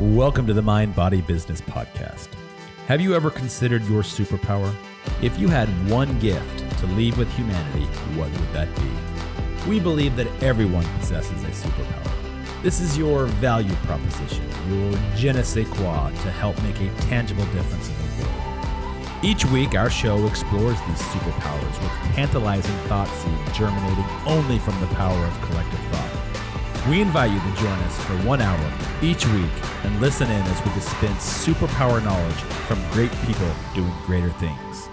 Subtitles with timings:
[0.00, 2.26] Welcome to the Mind Body Business Podcast.
[2.88, 4.74] Have you ever considered your superpower?
[5.22, 7.84] If you had one gift to leave with humanity,
[8.16, 9.70] what would that be?
[9.70, 12.62] We believe that everyone possesses a superpower.
[12.64, 17.46] This is your value proposition, your je ne sais quoi to help make a tangible
[17.52, 19.24] difference in the world.
[19.24, 24.88] Each week, our show explores these superpowers with tantalizing thought seeds germinating only from the
[24.88, 26.03] power of collective thought.
[26.88, 29.50] We invite you to join us for one hour each week
[29.84, 34.90] and listen in as we dispense superpower knowledge from great people doing greater things.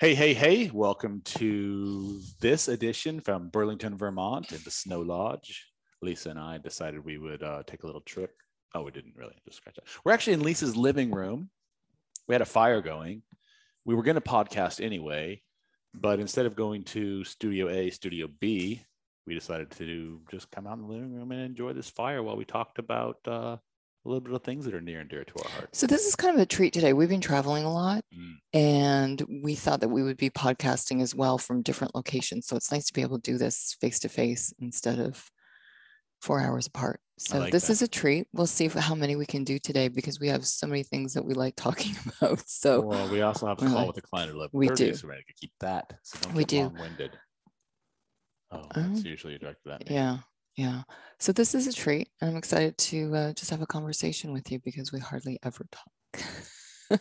[0.00, 5.68] Hey, hey, hey, welcome to this edition from Burlington, Vermont in the Snow Lodge.
[6.02, 8.34] Lisa and I decided we would uh, take a little trip.
[8.74, 9.84] Oh, we didn't really just scratch that.
[10.04, 11.50] We're actually in Lisa's living room.
[12.26, 13.22] We had a fire going.
[13.84, 15.42] We were going to podcast anyway,
[15.92, 18.82] but instead of going to Studio A, Studio B,
[19.26, 22.36] we decided to just come out in the living room and enjoy this fire while
[22.36, 23.60] we talked about uh, a
[24.04, 25.78] little bit of things that are near and dear to our hearts.
[25.78, 26.92] So this is kind of a treat today.
[26.92, 28.34] We've been traveling a lot Mm.
[28.52, 32.46] and we thought that we would be podcasting as well from different locations.
[32.46, 35.30] So it's nice to be able to do this face to face instead of
[36.24, 37.00] four hours apart.
[37.18, 37.72] So like this that.
[37.72, 38.26] is a treat.
[38.32, 41.24] We'll see how many we can do today because we have so many things that
[41.24, 42.48] we like talking about.
[42.48, 44.94] So well, we also have a call with the client at 11:30, We do.
[44.94, 45.94] so we're going to keep that.
[46.02, 46.62] So We do.
[46.62, 47.18] long-winded.
[48.50, 49.94] Oh, that's Um, usually directed at me.
[49.94, 50.18] yeah,
[50.56, 50.82] yeah.
[51.18, 52.08] So this is a treat.
[52.20, 55.66] And I'm excited to uh, just have a conversation with you because we hardly ever
[55.70, 56.26] talk.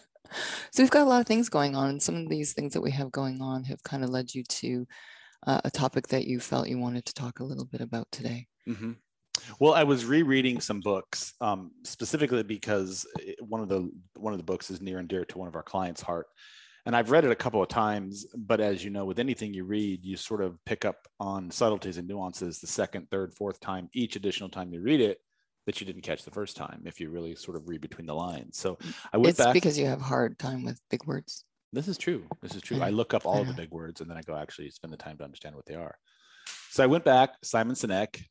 [0.71, 1.89] so we've got a lot of things going on.
[1.89, 4.43] And some of these things that we have going on have kind of led you
[4.43, 4.85] to
[5.45, 8.47] uh, a topic that you felt you wanted to talk a little bit about today.
[8.65, 8.93] hmm
[9.59, 13.05] Well, I was rereading some books, um, specifically because
[13.39, 15.63] one of the one of the books is near and dear to one of our
[15.63, 16.27] clients' heart,
[16.85, 18.25] and I've read it a couple of times.
[18.35, 21.97] But as you know, with anything you read, you sort of pick up on subtleties
[21.97, 25.19] and nuances the second, third, fourth time, each additional time you read it
[25.65, 26.81] that you didn't catch the first time.
[26.85, 28.77] If you really sort of read between the lines, so
[29.13, 29.53] I went It's back.
[29.53, 31.45] because you have hard time with big words.
[31.71, 32.23] This is true.
[32.41, 32.81] This is true.
[32.81, 34.97] I look up all of the big words and then I go actually spend the
[34.97, 35.95] time to understand what they are.
[36.69, 38.21] So I went back, Simon Sinek,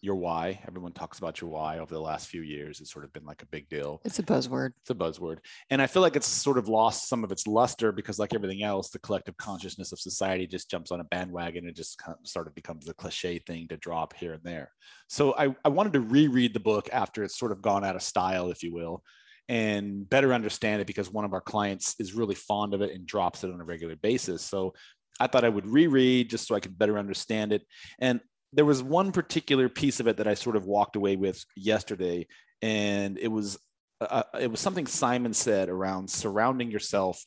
[0.00, 0.60] your why.
[0.66, 2.80] Everyone talks about your why over the last few years.
[2.80, 4.00] It's sort of been like a big deal.
[4.04, 4.72] It's a buzzword.
[4.80, 5.38] It's a buzzword.
[5.70, 8.62] And I feel like it's sort of lost some of its luster because, like everything
[8.62, 12.28] else, the collective consciousness of society just jumps on a bandwagon and just kind of
[12.28, 14.70] sort of becomes a cliche thing to drop here and there.
[15.08, 18.02] So I, I wanted to reread the book after it's sort of gone out of
[18.02, 19.02] style, if you will,
[19.48, 23.06] and better understand it because one of our clients is really fond of it and
[23.06, 24.42] drops it on a regular basis.
[24.42, 24.74] So
[25.18, 27.62] I thought I would reread just so I could better understand it.
[27.98, 28.20] And
[28.56, 32.26] there was one particular piece of it that I sort of walked away with yesterday,
[32.62, 33.58] and it was
[34.00, 37.22] uh, it was something Simon said around surrounding yourself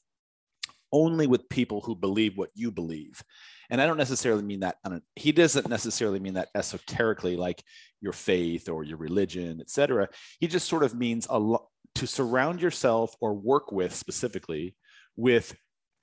[0.92, 3.22] only with people who believe what you believe.
[3.70, 4.78] And I don't necessarily mean that.
[5.16, 7.64] He doesn't necessarily mean that esoterically, like
[8.02, 10.10] your faith or your religion, etc.
[10.40, 14.76] He just sort of means a lot to surround yourself or work with specifically
[15.16, 15.56] with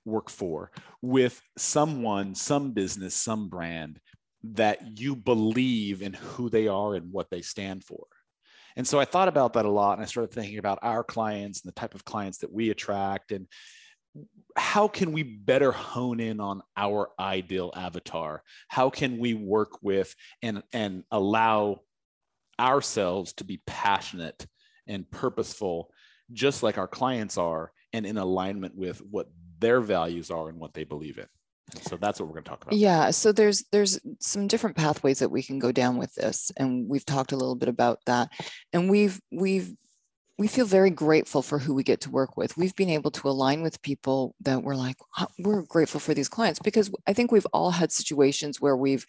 [0.05, 0.71] work for
[1.01, 3.99] with someone, some business, some brand
[4.43, 8.05] that you believe in who they are and what they stand for.
[8.75, 11.61] And so I thought about that a lot and I started thinking about our clients
[11.61, 13.47] and the type of clients that we attract and
[14.55, 18.43] how can we better hone in on our ideal avatar?
[18.67, 21.81] How can we work with and, and allow
[22.59, 24.47] ourselves to be passionate
[24.87, 25.91] and purposeful,
[26.31, 29.27] just like our clients are, and in alignment with what
[29.59, 31.27] their values are and what they believe in?
[31.81, 32.75] So that's what we're going to talk about.
[32.75, 36.87] Yeah, so there's there's some different pathways that we can go down with this, and
[36.87, 38.29] we've talked a little bit about that.
[38.71, 39.73] And we've we've
[40.37, 42.55] we feel very grateful for who we get to work with.
[42.55, 44.97] We've been able to align with people that we're like,
[45.39, 49.05] we're grateful for these clients because I think we've all had situations where we've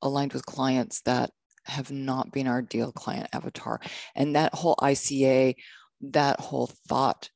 [0.00, 1.30] aligned with clients that
[1.66, 3.80] have not been our ideal client avatar.
[4.16, 5.54] And that whole ICA,
[6.00, 7.28] that whole thought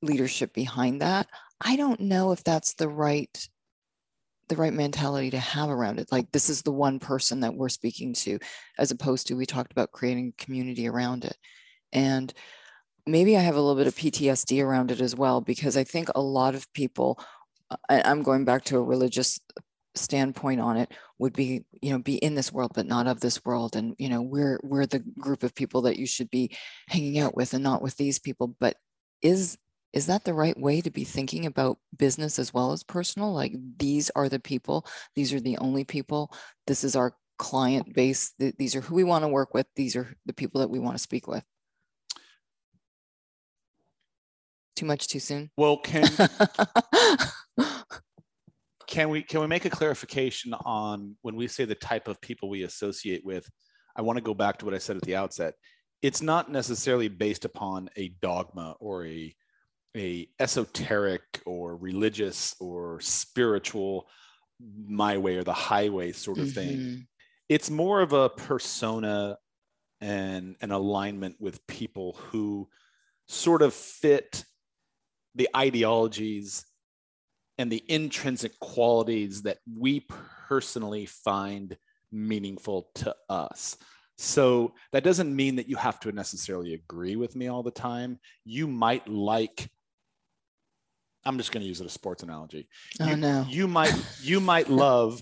[0.00, 1.26] leadership behind that,
[1.60, 3.48] I don't know if that's the right
[4.48, 6.10] the right mentality to have around it.
[6.12, 8.38] Like this is the one person that we're speaking to,
[8.78, 11.36] as opposed to we talked about creating community around it.
[11.92, 12.32] And
[13.06, 16.08] maybe I have a little bit of PTSD around it as well, because I think
[16.14, 17.18] a lot of people,
[17.88, 19.40] I'm going back to a religious
[19.96, 23.42] standpoint on it would be you know be in this world but not of this
[23.44, 26.54] world and you know we're we're the group of people that you should be
[26.88, 28.76] hanging out with and not with these people but
[29.22, 29.56] is
[29.92, 33.54] is that the right way to be thinking about business as well as personal like
[33.78, 36.32] these are the people these are the only people
[36.66, 40.14] this is our client base these are who we want to work with these are
[40.24, 41.44] the people that we want to speak with
[44.74, 46.06] too much too soon Well, can
[48.86, 52.48] can we can we make a clarification on when we say the type of people
[52.48, 53.48] we associate with?
[53.96, 55.54] I want to go back to what I said at the outset.
[56.02, 59.34] It's not necessarily based upon a dogma or a
[59.96, 64.08] a esoteric or religious or spiritual
[64.58, 66.78] my way or the highway sort of thing.
[66.78, 67.06] Mhm.
[67.48, 69.38] It's more of a persona
[70.00, 72.68] and an alignment with people who
[73.28, 74.44] sort of fit
[75.34, 76.64] the ideologies
[77.58, 80.06] and the intrinsic qualities that we
[80.48, 81.76] personally find
[82.10, 83.76] meaningful to us.
[84.18, 88.18] So that doesn't mean that you have to necessarily agree with me all the time.
[88.44, 89.70] You might like
[91.26, 92.68] I'm just going to use it a sports analogy.
[93.00, 93.46] Oh you, no.
[93.48, 95.20] you might you might love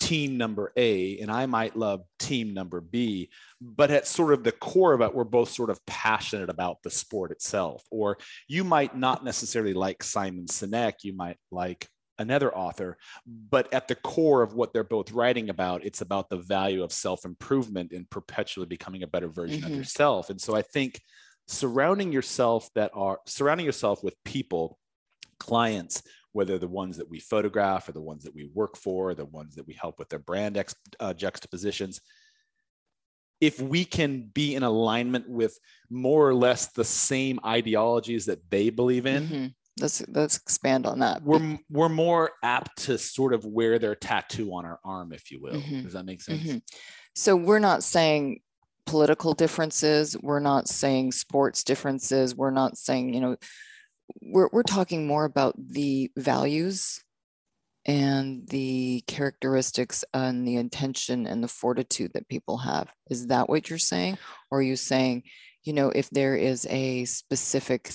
[0.00, 3.30] team number A and I might love team number B,
[3.60, 6.90] but at sort of the core of it, we're both sort of passionate about the
[6.90, 7.84] sport itself.
[7.90, 8.18] Or
[8.48, 11.88] you might not necessarily like Simon Sinek, you might like
[12.18, 16.36] another author, but at the core of what they're both writing about, it's about the
[16.36, 19.76] value of self improvement and perpetually becoming a better version of Mhm.
[19.76, 20.30] yourself.
[20.30, 21.00] And so I think
[21.46, 24.78] surrounding yourself that are surrounding yourself with people,
[25.42, 26.02] clients,
[26.32, 29.54] whether the ones that we photograph or the ones that we work for, the ones
[29.56, 32.00] that we help with their brand ex, uh, juxtapositions.
[33.40, 35.58] If we can be in alignment with
[35.90, 39.54] more or less the same ideologies that they believe in, Mhm.
[39.80, 41.22] Let's let's expand on that.
[41.22, 45.40] we're we're more apt to sort of wear their tattoo on our arm, if you
[45.40, 45.60] will.
[45.60, 45.82] Mhm.
[45.82, 46.42] Does that make sense?
[46.42, 46.62] Mhm.
[47.16, 48.42] So we're not saying
[48.86, 50.16] political differences.
[50.18, 52.36] We're not saying sports differences.
[52.36, 53.36] We're not saying, you know,
[54.20, 57.02] we're, we're talking more about the values
[57.84, 62.88] and the characteristics and the intention and the fortitude that people have.
[63.10, 64.18] Is that what you're saying?
[64.50, 65.24] Or are you saying,
[65.64, 67.90] you know, if there is a specific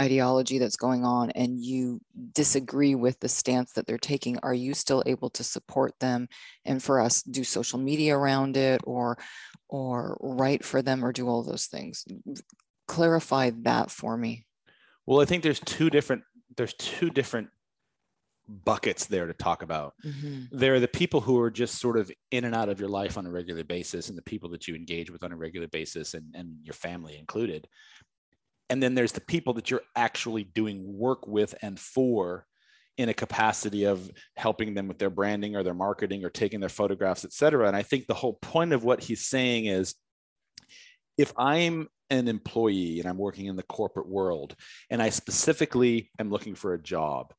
[0.00, 2.00] ideology that's going on and you
[2.32, 6.28] disagree with the stance that they're taking, are you still able to support them
[6.64, 9.18] and for us do social media around it or
[9.68, 12.04] or write for them or do all those things?
[12.88, 14.45] Clarify that for me.
[15.06, 16.22] Well, I think there's two different
[16.56, 17.48] there's two different
[18.48, 19.94] buckets there to talk about.
[20.04, 20.48] Mhm.
[20.52, 23.18] there are the people who are just sort of in and out of your life
[23.18, 26.14] on a regular basis and the people that you engage with on a regular basis
[26.14, 27.66] and, and your family included
[28.68, 32.46] and then there's the people that you're actually doing work with and for
[32.98, 36.68] in a capacity of helping them with their branding or their marketing or taking their
[36.68, 39.96] photographs et cetera and i think the whole point of what he's saying is
[41.18, 44.54] if i'm an employee and i'm working in the corporate world
[44.90, 47.32] and i specifically am looking for a job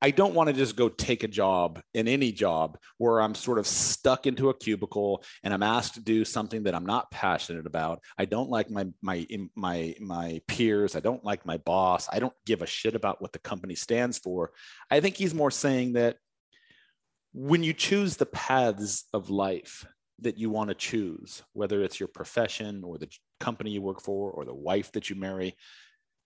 [0.00, 3.58] I don't want to just go take a job in any job where I'm sort
[3.58, 7.66] of stuck into a cubicle and I'm asked to do something that I'm not passionate
[7.66, 8.00] about.
[8.16, 9.26] I don't like my my
[9.56, 10.94] my my peers.
[10.94, 12.08] I don't like my boss.
[12.12, 14.52] I don't give a shit about what the company stands for.
[14.90, 16.16] I think he's more saying that
[17.32, 19.84] when you choose the paths of life
[20.20, 23.08] that you want to choose, whether it's your profession or the
[23.40, 25.56] company you work for or the wife that you marry,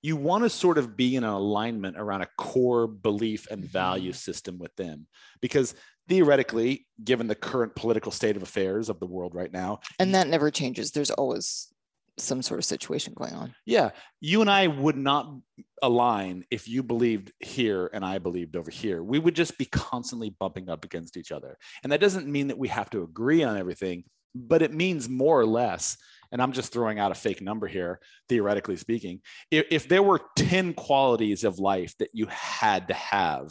[0.03, 4.13] you want to sort of be in an alignment around a core belief and value
[4.13, 5.07] system with them
[5.41, 5.75] because
[6.09, 10.27] theoretically given the current political state of affairs of the world right now And that
[10.27, 10.91] never changes.
[10.91, 11.72] There's always
[12.19, 13.55] some sort of situation going on.
[13.65, 15.35] yeah you and i would not
[15.83, 20.31] align if you believed here and i believed over here we would just be constantly
[20.39, 23.57] bumping up against each other and that doesn't mean that we have to agree on
[23.57, 25.97] everything but it means more or less
[26.31, 27.99] and i'm just throwing out a fake number here
[28.29, 29.21] theoretically speaking
[29.51, 33.51] if, if there were 10 qualities of life that you had to have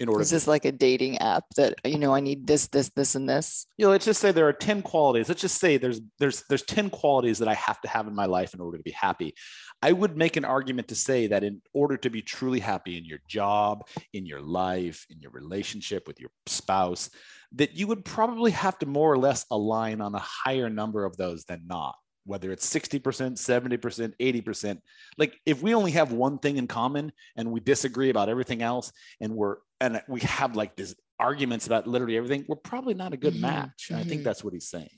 [0.00, 2.66] in order Is to this like a dating app that, you know, I need this,
[2.68, 3.66] this, this, and this?
[3.76, 5.28] you know, let's just say there are 10 qualities.
[5.28, 8.26] Let's just say there's there's there's 10 qualities that I have to have in my
[8.26, 9.34] life in order to be happy.
[9.82, 13.04] I would make an argument to say that in order to be truly happy in
[13.04, 17.10] your job, in your life, in your relationship with your spouse,
[17.52, 21.16] that you would probably have to more or less align on a higher number of
[21.16, 21.94] those than not.
[22.24, 24.80] Whether it's 60%, 70%, 80%.
[25.18, 28.92] Like if we only have one thing in common and we disagree about everything else
[29.20, 33.16] and we're and we have like this arguments about literally everything, we're probably not a
[33.16, 33.88] good Mhm, match.
[33.90, 34.24] And I think mhm.
[34.24, 34.88] that's what he's saying.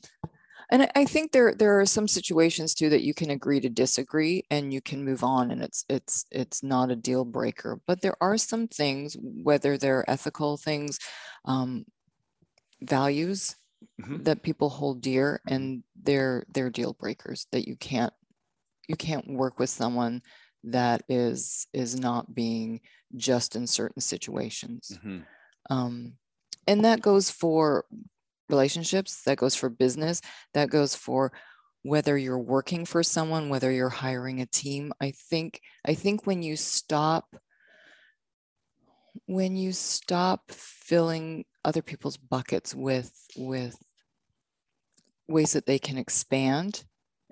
[0.71, 3.69] And I- I think there there are some situations too that you can agree to
[3.69, 7.81] disagree and you can move on and it's it's it's not a deal breaker.
[7.87, 10.99] But there are some things, whether they're ethical things,
[11.45, 11.87] um,
[12.83, 13.57] values
[14.01, 14.25] Mhm.
[14.25, 18.13] that people hold dear and they're they're deal breakers that you can't
[18.89, 20.23] you can't work with someone
[20.65, 22.81] that is is not being
[23.17, 24.99] just in certain situations.
[25.05, 25.27] Mhm.
[25.71, 26.19] Um,
[26.67, 27.87] and that goes for
[28.49, 30.21] relationships, that goes for business,
[30.55, 31.33] that goes for
[31.83, 34.93] whether you're working for someone, whether you're hiring a team.
[35.01, 37.37] I think I think when you stop
[39.27, 43.77] when you stop filling other people's buckets with with
[45.29, 46.85] ways that they can expand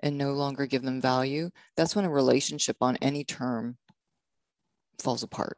[0.03, 3.77] and no longer give them value that's when a relationship on any term
[4.99, 5.57] falls apart.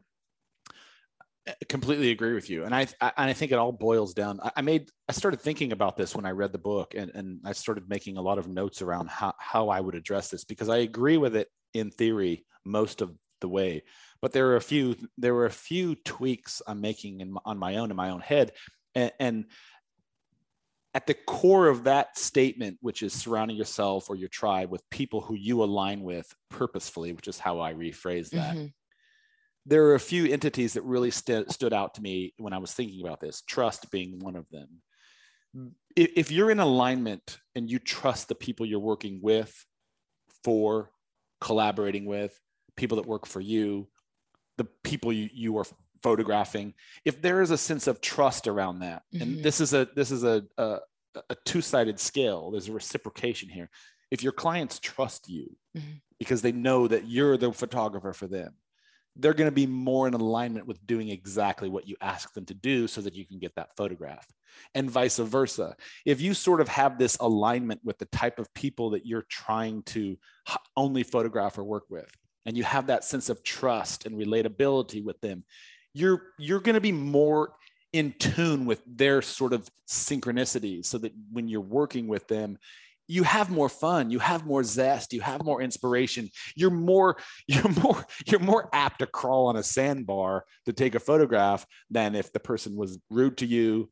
[1.48, 2.66] I completely agree with you.
[2.66, 5.72] And I, I and i think it all boils down I, made i started thinking
[5.72, 8.48] about this when i read the book and, and i started making a lot of
[8.48, 12.46] notes around how, how i would address this because i agree with it in theory
[12.66, 13.84] most of the way.
[14.22, 17.78] But there are a few there were a few tweaks i'm making in, on my
[17.78, 18.52] own in my own head.
[18.96, 19.46] And, and
[20.94, 25.22] at the core of that statement which is surrounding yourself or your tribe with people
[25.22, 28.66] who you align with purposefully which is how i rephrase that mm-hmm.
[29.68, 32.74] there are a few entities that really st- stood out to me when i was
[32.74, 34.82] thinking about this trust being one of them.
[35.96, 39.66] If, if you're in alignment and you trust the people you're working with
[40.44, 40.92] for
[41.42, 42.40] collaborating with
[42.78, 43.88] people that work for you
[44.58, 45.66] the people you, you are
[46.02, 46.74] photographing
[47.06, 49.24] if there is a sense of trust around that mm-hmm.
[49.24, 50.80] and this is a this is a, a,
[51.30, 53.70] a two-sided scale there's a reciprocation here
[54.12, 55.94] if your clients trust you mm-hmm.
[56.20, 58.54] because they know that you're the photographer for them
[59.20, 62.54] they're going to be more in alignment with doing exactly what you ask them to
[62.54, 64.28] do so that you can get that photograph
[64.76, 68.92] and vice versa if you sort of have this alignment with the type of people
[68.92, 70.18] that you're trying to
[70.76, 72.10] only photograph or work with
[72.48, 75.44] and you have that sense of trust and relatability with them
[75.94, 77.54] you're you're going to be more
[77.94, 82.58] in tune with their sort of synchronicities so that when you're working with them
[83.08, 86.30] you have more fun you have more zest you have more inspiration.
[86.56, 91.00] You're more you're more you're more apt to crawl on a sandbar to take a
[91.00, 93.90] photograph than if the person was rude to you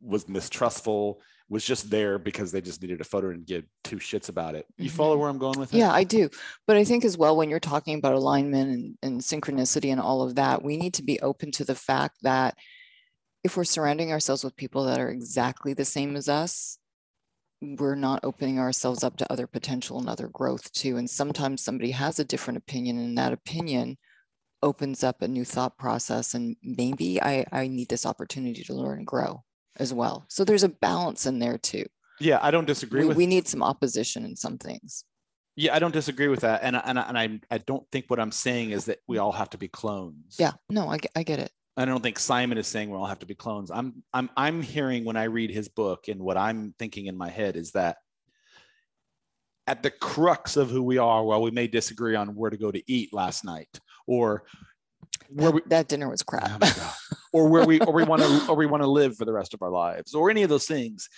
[0.00, 4.28] was mistrustful was just there because they just needed a photo and give two shits
[4.28, 4.66] about it.
[4.78, 4.96] You mm-hmm.
[4.96, 5.78] follow where I'm going with it?
[5.78, 6.30] Yeah, I do.
[6.66, 10.22] But I think as well, when you're talking about alignment and, and synchronicity and all
[10.22, 12.56] of that, we need to be open to the fact that
[13.42, 16.78] if we're surrounding ourselves with people that are exactly the same as us,
[17.60, 20.98] we're not opening ourselves up to other potential and other growth too.
[20.98, 23.98] And sometimes somebody has a different opinion, and that opinion
[24.62, 26.32] opens up a new thought process.
[26.34, 29.42] And maybe I, I need this opportunity to learn and grow
[29.80, 30.26] as well.
[30.28, 31.86] So there's a balance in there too.
[32.20, 33.16] Yeah, I don't disagree we, with.
[33.16, 35.04] We need some opposition in some things.
[35.56, 38.30] Yeah, I don't disagree with that, and and and I I don't think what I'm
[38.30, 40.36] saying is that we all have to be clones.
[40.38, 41.50] Yeah, no, I I get it.
[41.76, 43.70] I don't think Simon is saying we all have to be clones.
[43.70, 47.30] I'm I'm I'm hearing when I read his book and what I'm thinking in my
[47.30, 47.96] head is that
[49.66, 52.70] at the crux of who we are, while we may disagree on where to go
[52.70, 53.68] to eat last night
[54.06, 54.44] or
[55.28, 56.62] where we, that dinner was crap.
[56.62, 56.94] Oh
[57.32, 59.54] or where we or we want to or we want to live for the rest
[59.54, 61.08] of our lives or any of those things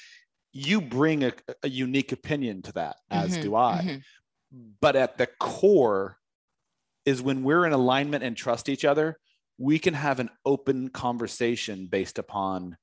[0.53, 1.33] you bring a,
[1.63, 4.67] a unique opinion to that as mm-hmm, do i mm-hmm.
[4.81, 6.17] but at the core
[7.05, 9.19] is when we're in alignment and trust each other
[9.59, 12.77] we can have an open conversation based upon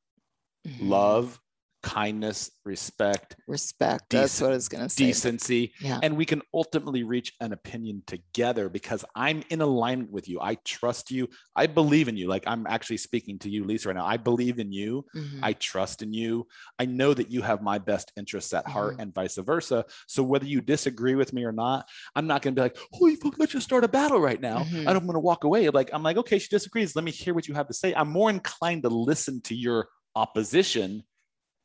[0.67, 0.89] mm-hmm.
[0.89, 1.39] love
[1.81, 4.09] kindness, respect, respect.
[4.09, 5.05] That's what I was going to say.
[5.05, 5.73] Decency.
[5.79, 5.99] Yeah.
[6.01, 10.39] And we can ultimately reach an opinion together because I'm in alignment with you.
[10.41, 11.29] I trust you.
[11.55, 12.27] I believe in you.
[12.27, 14.05] Like I'm actually speaking to you, Lisa, right now.
[14.05, 15.05] I believe in you.
[15.15, 15.39] Mm-hmm.
[15.43, 16.47] I trust in you.
[16.77, 19.01] I know that you have my best interests at heart mm-hmm.
[19.01, 19.85] and vice versa.
[20.07, 23.15] So whether you disagree with me or not, I'm not going to be like, holy
[23.15, 24.59] fuck, let's just start a battle right now.
[24.59, 24.87] Mm-hmm.
[24.87, 25.69] I don't want to walk away.
[25.69, 26.95] Like, I'm like, okay, she disagrees.
[26.95, 27.93] Let me hear what you have to say.
[27.93, 31.03] I'm more inclined to listen to your opposition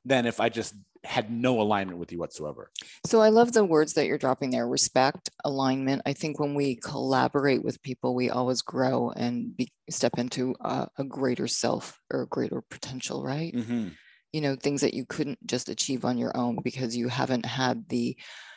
[0.04, 2.70] than if I just had no alignment with you whatsoever.
[3.06, 6.02] So I love the words that you're dropping there respect, alignment.
[6.06, 10.88] I think when we collaborate with people, we always grow and be, step into a,
[10.98, 13.54] a, greater self or a greater potential, right?
[13.54, 13.88] Mm-hmm.
[14.32, 17.88] You know, things that you couldn't just achieve on your own because you haven't had
[17.88, 18.16] the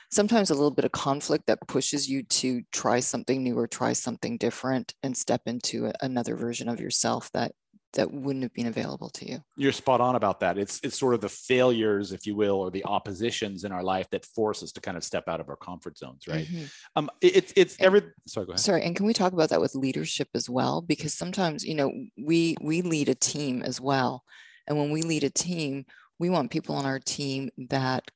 [0.10, 3.94] sometimes a little bit of conflict that pushes you to try something new or try
[3.94, 7.52] something different and step into another version of yourself that
[7.94, 9.40] that wouldn't have been available to you.
[9.56, 10.58] You're spot on about that.
[10.58, 14.10] It's it's sort of the failures, if you will, or the oppositions in our life
[14.12, 16.46] that force us to kind of step out of our comfort zones, right?
[16.46, 16.66] Mm-hmm.
[16.96, 18.02] Um, it, it's every.
[18.26, 18.60] Sorry, go ahead.
[18.60, 20.82] Sorry, and can we talk about that with leadership as well?
[20.82, 24.24] Because sometimes, you know, we we lead a team as well,
[24.68, 25.86] and when we lead a team,
[26.20, 28.10] we want people on our team that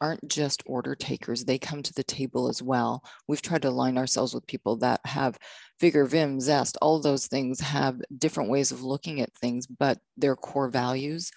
[0.00, 3.02] aren't just order takers, they come to the table as well.
[3.26, 5.38] We've tried to align ourselves with people that have
[5.80, 10.36] vigor, vim, zest, all those things have different ways of looking at things, but their
[10.36, 11.30] core values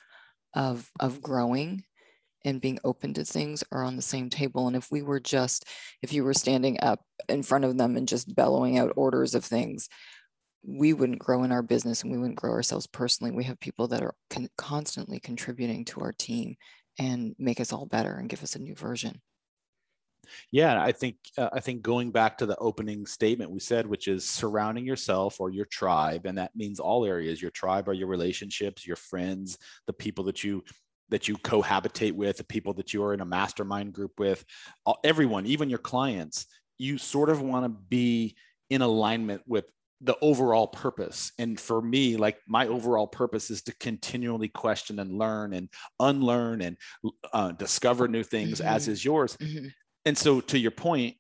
[0.53, 1.83] of, of growing
[2.43, 4.67] and being open to things are on the same table.
[4.67, 5.65] And if we were just,
[6.01, 9.45] if you were standing up in front of them and just bellowing out orders of
[9.45, 9.87] things,
[10.63, 13.31] we wouldn't grow in our business and we wouldn't grow ourselves personally.
[13.31, 16.55] We have people that are con- constantly contributing to our team
[16.99, 19.21] and make us all better and give us a new version.
[20.51, 24.07] Yeah, I think uh, I think going back to the opening statement we said, which
[24.07, 27.41] is surrounding yourself or your tribe, and that means all areas.
[27.41, 29.57] Your tribe are your relationships, your friends,
[29.87, 30.63] the people that you
[31.09, 34.45] that you cohabitate with, the people that you are in a mastermind group with,
[35.03, 36.45] everyone, even your clients.
[36.77, 38.35] You sort of want to be
[38.69, 39.65] in alignment with
[40.03, 41.31] the overall purpose.
[41.37, 46.61] And for me, like my overall purpose is to continually question and learn and unlearn
[46.61, 46.77] and
[47.31, 48.67] uh, discover new things, mm-hmm.
[48.67, 49.37] as is yours.
[49.37, 49.67] Mm-hmm
[50.05, 51.15] and so to your point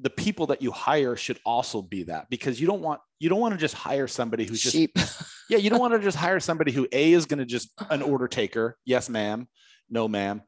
[0.00, 3.40] the people that you hire should also be that because you don't want you don't
[3.40, 4.98] want to just hire somebody who's just Sheep.
[5.48, 8.02] yeah you don't want to just hire somebody who a is going to just an
[8.02, 9.48] order taker yes ma'am
[9.88, 10.42] no ma'am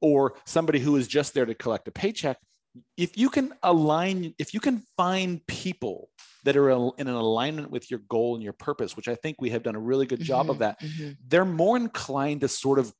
[0.00, 2.38] or somebody who is just there to collect a paycheck
[2.96, 6.08] if you can align if you can find people
[6.44, 9.50] that are in an alignment with your goal and your purpose which i think we
[9.50, 11.10] have done a really good job mm-hmm, of that mm-hmm.
[11.28, 12.92] they're more inclined to sort of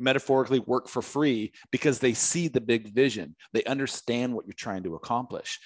[0.00, 3.34] metaphorically work for free because they see the big vision.
[3.52, 5.58] They understand what you're trying to accomplish,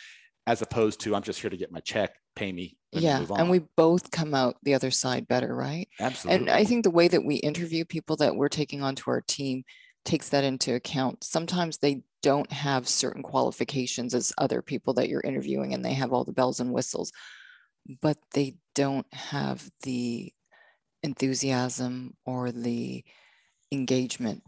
[0.47, 2.76] as opposed to I'm just here to get my check, pay me.
[2.92, 5.88] yeah, and we both come out the other side better, right?
[6.00, 6.40] Absolutely.
[6.40, 9.64] And I think the way that we interview people that we're taking onto our team
[10.04, 11.25] takes that into account.
[11.25, 16.12] Sometimes they don't have certain qualifications as other people that you're interviewing, and they have
[16.12, 17.12] all the bells and whistles,
[18.00, 20.33] but they don't have the
[21.02, 23.05] enthusiasm or the
[23.73, 24.43] engagement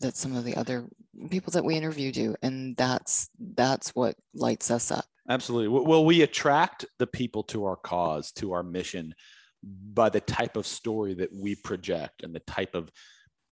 [0.00, 0.86] that some of the other
[1.28, 5.04] people that we interview do and that's that's what lights us up.
[5.28, 5.68] Absolutely.
[5.68, 9.14] Well we attract the people to our cause to our mission
[9.62, 12.90] by the type of story that we project and the type of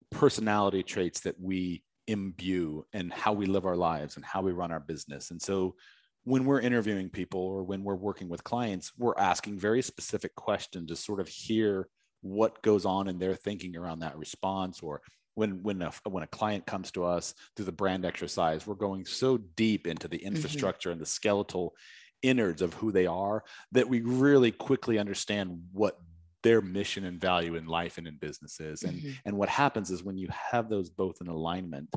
[0.10, 4.72] personality traits that we imbue and how we live our lives and how we run
[4.72, 5.76] our business and so
[6.24, 10.90] when we're interviewing people or when we're working with clients we're asking very specific questions
[10.90, 11.88] to sort of hear
[12.22, 15.02] what goes on in their thinking around that response or
[15.36, 19.06] when when a, when a client comes to us through the brand exercise we're going
[19.06, 20.28] so deep into the mm-hmm.
[20.28, 20.94] infrastructure mm-hmm.
[20.94, 21.76] and the skeletal
[22.24, 26.00] innards of who they are that we really quickly understand what
[26.48, 28.84] their mission and value in life and in businesses.
[28.84, 29.12] and mm-hmm.
[29.26, 31.94] and what happens is when you have those both in alignment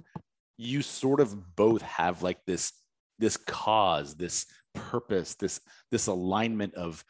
[0.56, 2.72] you sort of both have like this
[3.20, 5.60] this cause this purpose this
[5.92, 7.04] this alignment of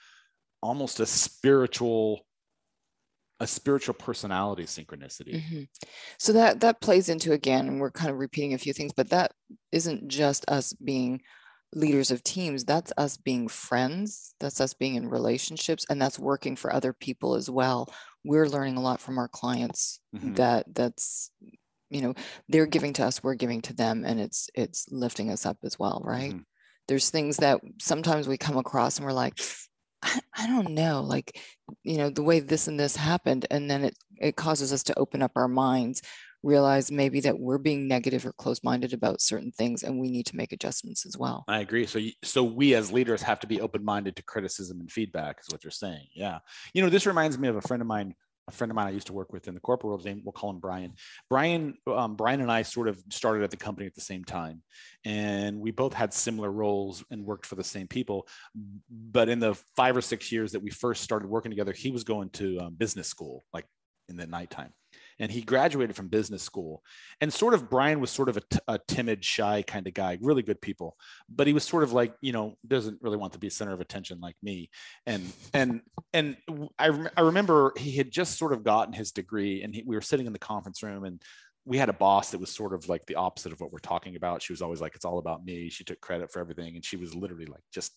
[0.62, 2.26] almost a spiritual
[3.42, 5.36] a spiritual personality synchronicity.
[5.36, 5.62] Mm-hmm.
[6.18, 9.08] So that that plays into again, and we're kind of repeating a few things, but
[9.08, 9.32] that
[9.72, 11.22] isn't just us being
[11.74, 12.64] leaders of teams.
[12.64, 14.34] That's us being friends.
[14.40, 17.92] That's us being in relationships, and that's working for other people as well.
[18.24, 20.00] We're learning a lot from our clients.
[20.14, 20.34] Mm-hmm.
[20.34, 21.30] That that's
[21.90, 22.14] you know
[22.48, 25.78] they're giving to us, we're giving to them, and it's it's lifting us up as
[25.78, 26.30] well, right?
[26.30, 26.42] Mm-hmm.
[26.88, 29.38] There's things that sometimes we come across and we're like,
[30.02, 31.38] I, I don't know, like,
[31.82, 33.46] you know, the way this and this happened.
[33.50, 36.02] And then it, it causes us to open up our minds,
[36.42, 40.26] realize maybe that we're being negative or close minded about certain things and we need
[40.26, 41.44] to make adjustments as well.
[41.48, 41.86] I agree.
[41.86, 45.52] So, so we as leaders have to be open minded to criticism and feedback, is
[45.52, 46.06] what you're saying.
[46.14, 46.38] Yeah.
[46.74, 48.14] You know, this reminds me of a friend of mine
[48.48, 50.32] a friend of mine I used to work with in the corporate world, name we'll
[50.32, 50.94] call him Brian.
[51.28, 54.62] Brian, um, Brian and I sort of started at the company at the same time,
[55.04, 58.26] and we both had similar roles and worked for the same people.
[58.90, 62.02] But in the five or six years that we first started working together, he was
[62.02, 63.66] going to um, business school, like
[64.08, 64.72] in the nighttime
[65.20, 66.82] and he graduated from business school.
[67.20, 70.18] And sort of brian was sort of a, t- a timid shy kind of guy
[70.20, 70.96] really good people
[71.28, 73.80] but he was sort of like you know doesn't really want to be center of
[73.80, 74.70] attention like me.
[75.06, 76.36] And and and
[76.78, 80.02] i, I remember he had just sort of gotten his degree and he, we were
[80.02, 81.22] sitting in the conference room and
[81.64, 84.16] we had a boss that was sort of like the opposite of what we're talking
[84.16, 84.42] about.
[84.42, 85.68] She was always like it's all about me.
[85.68, 87.92] She took credit for everything and she was literally like just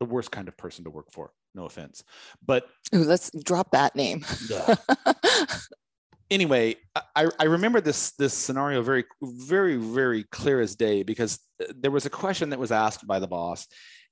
[0.00, 2.02] the worst kind of person to work for no offense.
[2.44, 4.24] But Ooh, let's drop that name
[6.30, 6.76] anyway,
[7.14, 11.90] I, I remember this this scenario very very very clear as day because uh, there
[11.90, 13.66] was a question that was asked by the boss,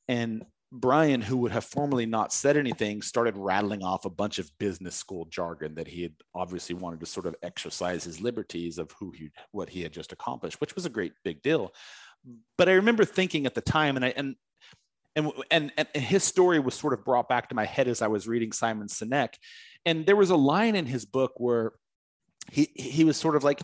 [0.08, 0.44] and
[0.74, 4.96] Brian, who would have formerly not said anything, started rattling off a bunch of business
[4.96, 9.10] school jargon that he had obviously wanted to sort of exercise his liberties of who
[9.10, 11.72] he what he had just accomplished, which was a great big deal.
[12.56, 14.36] But I remember thinking at the time, and I and
[15.14, 18.06] and, and, and his story was sort of brought back to my head as I
[18.06, 19.34] was reading Simon Sinek.
[19.84, 21.72] And there was a line in his book where
[22.50, 23.60] he he was sort of like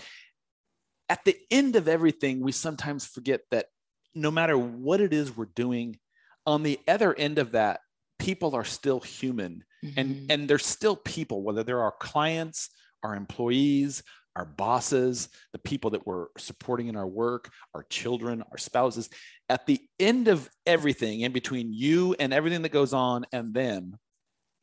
[1.09, 3.67] at the end of everything we sometimes forget that
[4.14, 5.99] no matter what it is we're doing
[6.47, 7.81] on the other end of that
[8.19, 9.64] people are still human.
[9.85, 10.01] Mm-hmm.
[10.01, 12.71] and and they're still people whether they're our clients
[13.05, 14.03] our employees
[14.35, 19.09] our bosses the people that we're supporting in our work our children our spouses.
[19.49, 23.97] At the end of everything in between you and everything that goes on and them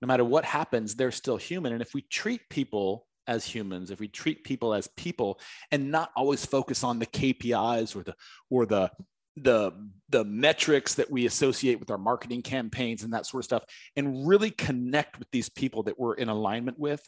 [0.02, 1.72] no matter what happens they're still human.
[1.72, 5.40] And if we treat people as humans, if we treat people as people
[5.72, 8.16] and not always focus on the KPIs or the
[8.50, 8.92] or the
[9.38, 9.72] the
[10.10, 13.64] the metrics that we associate with our marketing campaigns and that sort of stuff
[13.96, 17.06] and really connect with these people that we're in alignment with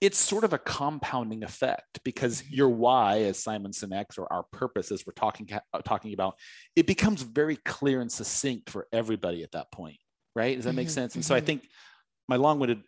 [0.00, 2.54] it's sort of a compounding effect because mm-hmm.
[2.54, 6.34] your why as simon sinek or our purpose as we're talking uh, talking about
[6.76, 9.96] it becomes very clear and succinct for everybody at that point
[10.36, 10.94] right does that make mm-hmm.
[10.94, 11.46] sense and so i mm-hmm.
[11.46, 11.68] think
[12.28, 12.82] my long-winded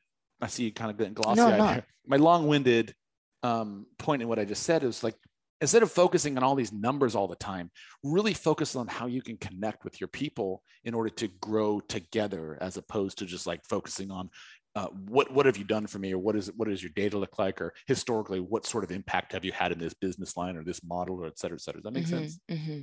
[0.45, 2.95] i see you kind of getting glossy no, my long-winded
[3.43, 5.17] um, point in what i just said is like
[5.61, 7.71] instead of focusing on all these numbers all the time,
[8.03, 12.59] really focus on how you can connect with your people in order to grow together,
[12.61, 14.29] as opposed to just like focusing on
[14.77, 17.17] uh, what what have you done for me, or what is what does your data
[17.17, 20.57] look like, or historically, what sort of impact have you had in this business line
[20.57, 21.81] or this model, or et cetera, et cetera.
[21.81, 22.41] Does that make mm-hmm, sense?
[22.51, 22.81] Mm-hmm.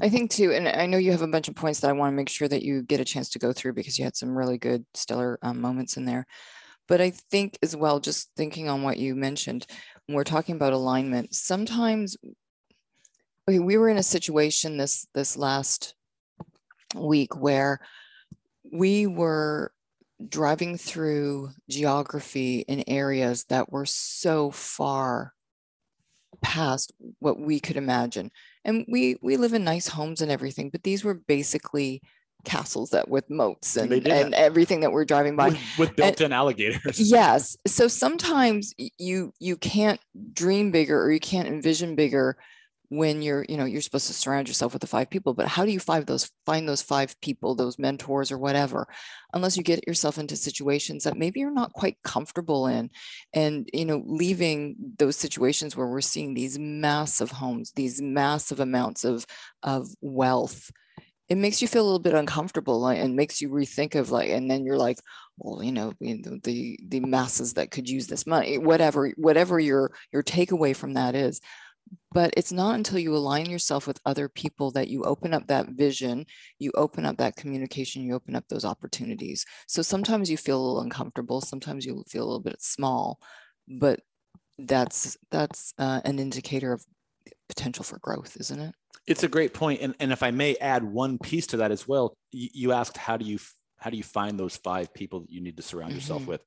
[0.00, 2.12] I think too, and I know you have a bunch of points that I want
[2.12, 4.36] to make sure that you get a chance to go through because you had some
[4.36, 6.26] really good stellar um, moments in there.
[6.90, 9.64] But I think as well, just thinking on what you mentioned,
[10.06, 12.16] when we're talking about alignment, sometimes
[13.46, 15.94] we were in a situation this this last
[16.96, 17.78] week where
[18.72, 19.72] we were
[20.28, 25.32] driving through geography in areas that were so far
[26.42, 28.32] past what we could imagine.
[28.64, 32.02] And we we live in nice homes and everything but these were basically
[32.44, 35.50] castles that with moats and, and everything that we're driving by.
[35.50, 37.00] With, with built-in and, alligators.
[37.10, 37.56] Yes.
[37.66, 40.00] So sometimes you you can't
[40.32, 42.36] dream bigger or you can't envision bigger
[42.90, 45.32] when you're you know you're supposed to surround yourself with the five people.
[45.32, 48.86] But how do you find those find those five people those mentors or whatever
[49.32, 52.90] unless you get yourself into situations that maybe you're not quite comfortable in?
[53.32, 59.04] And you know leaving those situations where we're seeing these massive homes these massive amounts
[59.04, 59.24] of
[59.62, 60.70] of wealth
[61.30, 64.50] it makes you feel a little bit uncomfortable and makes you rethink of like and
[64.50, 64.98] then you're like
[65.38, 70.22] well you know the the masses that could use this money whatever whatever your your
[70.22, 71.40] takeaway from that is.
[72.12, 75.70] But it's not until you align yourself with other people that you open up that
[75.70, 76.26] vision
[76.58, 79.46] you open up that communication you open up those opportunities.
[79.66, 83.18] So sometimes you feel a little uncomfortable sometimes you feel a little bit small
[83.68, 84.00] but
[84.58, 86.84] that's that's uh, an indicator of
[87.50, 88.74] potential for growth isn't it
[89.06, 91.86] it's a great point, and and if I may add one piece to that as
[91.88, 93.38] well, you, you asked how do you
[93.78, 95.98] how do you find those five people that you need to surround mm-hmm.
[95.98, 96.42] yourself with,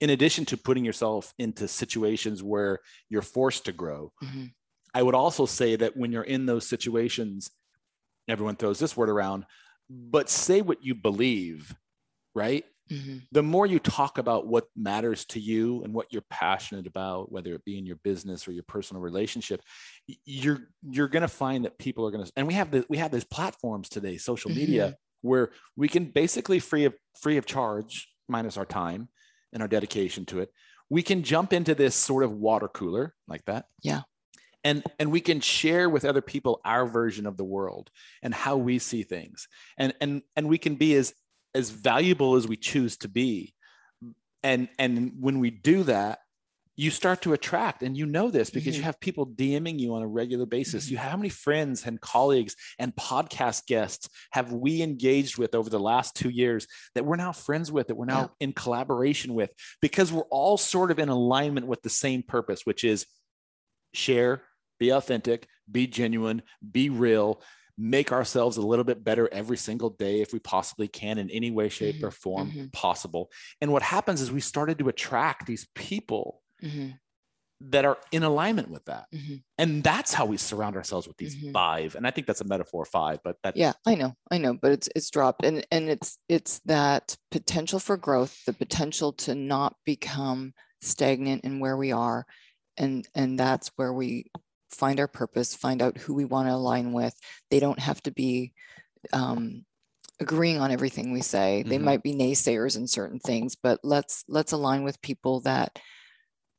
[0.00, 4.12] in addition to putting yourself into situations where you're forced to grow.
[4.22, 4.44] Mm-hmm.
[4.94, 7.50] I would also say that when you're in those situations,
[8.28, 9.44] everyone throws this word around,
[9.90, 11.74] but say what you believe,
[12.34, 12.64] right?
[12.90, 13.18] Mm-hmm.
[13.32, 17.54] The more you talk about what matters to you and what you're passionate about, whether
[17.54, 19.62] it be in your business or your personal relationship,
[20.24, 22.32] you're you're going to find that people are going to.
[22.36, 24.60] And we have the we have these platforms today, social mm-hmm.
[24.60, 29.08] media, where we can basically free of free of charge, minus our time
[29.52, 30.50] and our dedication to it,
[30.90, 33.66] we can jump into this sort of water cooler like that.
[33.82, 34.02] Yeah.
[34.66, 37.90] And, and we can share with other people our version of the world
[38.22, 41.12] and how we see things and and and we can be as
[41.54, 43.54] as valuable as we choose to be
[44.42, 46.18] and and when we do that
[46.76, 48.80] you start to attract and you know this because mm-hmm.
[48.80, 50.94] you have people dming you on a regular basis mm-hmm.
[50.94, 55.78] you how many friends and colleagues and podcast guests have we engaged with over the
[55.78, 58.46] last two years that we're now friends with that we're now yeah.
[58.46, 62.84] in collaboration with because we're all sort of in alignment with the same purpose which
[62.84, 63.06] is
[63.92, 64.42] share
[64.78, 67.40] be authentic be genuine be real
[67.76, 71.50] make ourselves a little bit better every single day if we possibly can in any
[71.50, 72.06] way shape mm-hmm.
[72.06, 72.66] or form mm-hmm.
[72.72, 76.90] possible and what happens is we started to attract these people mm-hmm.
[77.60, 79.36] that are in alignment with that mm-hmm.
[79.58, 81.52] and that's how we surround ourselves with these mm-hmm.
[81.52, 84.54] five and i think that's a metaphor five but that yeah i know i know
[84.54, 89.34] but it's it's dropped and and it's it's that potential for growth the potential to
[89.34, 92.24] not become stagnant in where we are
[92.76, 94.26] and and that's where we
[94.74, 97.14] find our purpose, find out who we want to align with.
[97.50, 98.52] They don't have to be
[99.12, 99.64] um,
[100.20, 101.60] agreeing on everything we say.
[101.60, 101.70] Mm-hmm.
[101.70, 105.78] They might be naysayers in certain things, but let's let's align with people that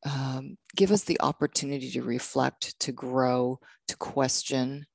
[0.06, 4.86] um, give us the opportunity to reflect, to grow, to question,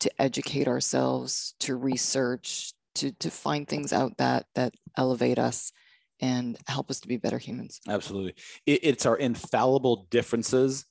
[0.00, 5.72] to educate ourselves, to research, to to find things out that that elevate us
[6.20, 7.80] and help us to be better humans.
[7.88, 8.34] Absolutely,
[8.66, 10.86] it, it's our infallible differences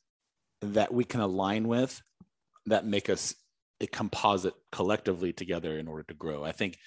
[0.63, 2.01] that we can align with
[2.65, 3.35] that make us
[3.81, 6.43] a composite collectively together in order to grow.
[6.43, 6.77] I think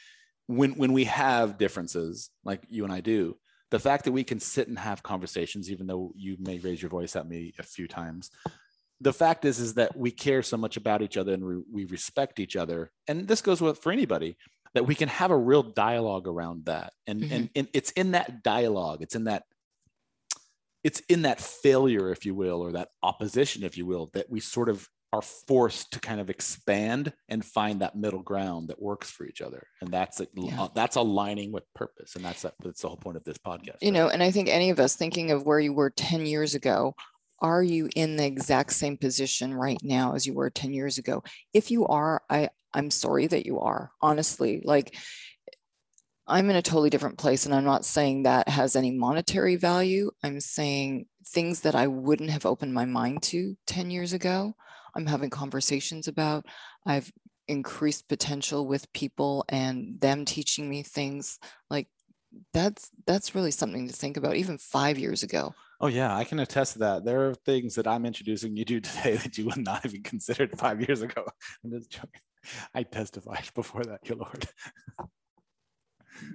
[0.47, 3.37] when when we have differences like you and I do,
[3.71, 6.91] the fact that we can sit and have conversations, even though you may raise your
[6.91, 8.31] voice at me a few times,
[9.01, 11.85] the fact is is that we care so much about each other and we, we
[11.85, 12.91] respect each other.
[13.07, 14.37] And this goes with for anybody
[14.75, 16.93] that we can have a real dialogue around that.
[17.07, 17.35] And, mm-hmm.
[17.35, 19.45] and and it's in that dialogue, it's in that
[20.87, 24.39] it's in that failure if you will or that opposition if you will that we
[24.39, 29.11] sort of are forced to kind of expand and find that middle ground that works
[29.11, 30.69] for each other and that's a, Yeah.
[30.77, 33.95] that's aligning with purpose and that's that's the whole point of this podcast you right?
[33.95, 36.95] know and i think any of us thinking of where you were 10 years ago
[37.41, 41.21] are you in the exact same position right now as you were 10 years ago
[41.53, 44.95] if you are i i'm sorry that you are honestly like
[46.29, 50.11] i'm in a totally different place and i'm not saying that has any monetary value.
[50.23, 54.55] I'm saying things that i wouldn't have opened my mind to 10 years ago.
[54.95, 56.47] I'm having conversations about
[56.87, 57.13] i've
[57.49, 61.39] increased potential with people and them teaching me things
[61.71, 61.89] like
[62.53, 65.55] that's that's really something to think about even five years ago.
[65.81, 67.05] Oh yeah i can attest to that.
[67.05, 70.03] There are things that i'm introducing you to today that you would not have even
[70.03, 71.25] considered five years ago.
[71.65, 72.21] I'm just joking.
[72.75, 74.49] I testified before that your lord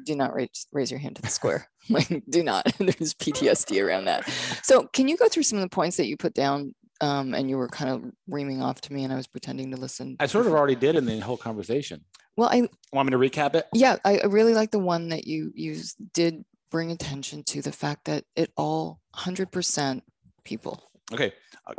[0.06, 1.68] do not raise, raise your hand to the square.
[1.90, 2.72] Like do not.
[2.78, 4.30] There's ptsd around that.
[4.62, 7.50] So can you go through some of the points that you put down um, and
[7.50, 10.16] you were kind of reaming off to me and i was pretending to listen?
[10.20, 12.06] I sort of already did in the whole conversation.
[12.38, 13.66] Well i want me to recap it?
[13.74, 15.82] Yeah i, really like the one that you you
[16.14, 20.02] did bring attention to the fact that it all 100%
[20.46, 20.84] people.
[21.12, 21.34] Okay
[21.66, 21.74] uh,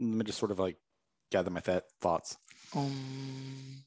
[0.00, 0.76] let me just sort of like
[1.32, 2.36] gather my th- thoughts.
[2.76, 3.84] Um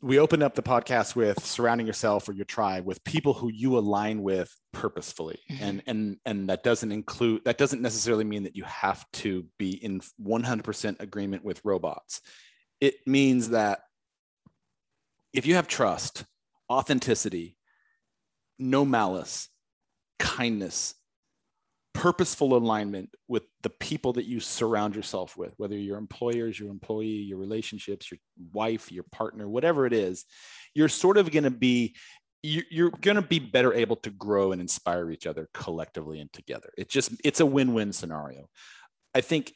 [0.00, 3.76] we opened up the podcast with surrounding yourself or your tribe with people who you
[3.76, 5.60] align with purposefully Mhm.
[5.60, 9.72] and and and that doesn't include that doesn't necessarily mean that you have to be
[9.72, 12.22] in 100% agreement with robots
[12.80, 13.80] it means that
[15.34, 16.24] if you have trust
[16.70, 17.58] authenticity
[18.58, 19.48] no malice
[20.18, 20.94] kindness
[21.98, 27.06] purposeful alignment with the people that you surround yourself with, whether your employers, your employee,
[27.06, 28.18] your relationships, your
[28.52, 30.24] wife, your partner, whatever it is,
[30.74, 31.96] you're sort of going to be
[32.44, 36.32] you- you're going to be better able to grow and inspire each other collectively and
[36.32, 36.70] together.
[36.78, 38.48] It's just it's a win-win scenario.
[39.12, 39.52] I think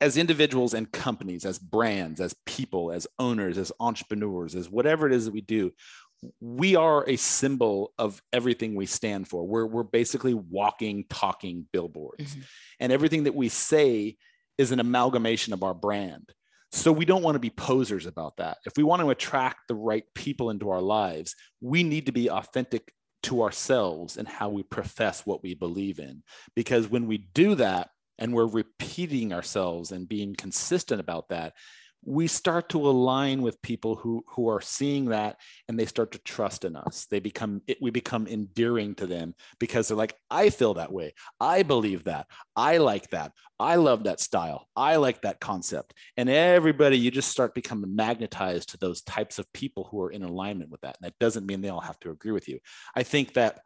[0.00, 5.12] as individuals and companies, as brands, as people, as owners, as entrepreneurs, as whatever it
[5.12, 5.72] is that we do,
[6.40, 9.46] we are a symbol of everything we stand for.
[9.46, 12.34] We're, we're basically walking, talking billboards.
[12.36, 12.44] Mhm.
[12.80, 14.16] And everything that we say
[14.58, 16.32] is an amalgamation of our brand.
[16.70, 18.58] So we don't want to be posers about that.
[18.64, 22.30] If we want to attract the right people into our lives, we need to be
[22.30, 22.92] authentic
[23.24, 26.22] to ourselves and how we profess what we believe in.
[26.56, 31.52] Because when we do that and we're repeating ourselves and being consistent about that,
[32.04, 35.38] we start to align with people who who are seeing that
[35.68, 37.06] and they start to trust in us.
[37.10, 41.14] They become we become endearing to them because they're like i feel that way.
[41.40, 42.26] I believe that.
[42.56, 43.32] I like that.
[43.60, 44.66] I love that style.
[44.74, 45.94] I like that concept.
[46.16, 50.24] And everybody you just start becoming magnetized to those types of people who are in
[50.24, 50.96] alignment with that.
[51.00, 52.58] And that doesn't mean they all have to agree with you.
[52.96, 53.60] I think that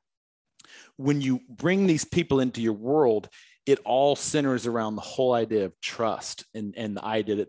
[0.97, 3.29] when you bring these people into your world
[3.67, 7.49] it all centers around the whole idea of trust and and the idea that